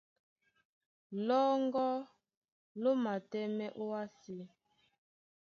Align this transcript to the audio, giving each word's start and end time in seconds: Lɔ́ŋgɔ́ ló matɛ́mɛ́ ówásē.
Lɔ́ŋgɔ́ 1.25 1.91
ló 2.81 2.91
matɛ́mɛ́ 3.03 3.69
ówásē. 3.83 4.39